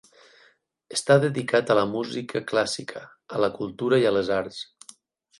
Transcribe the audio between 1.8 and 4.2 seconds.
música clàssica, a la cultura i a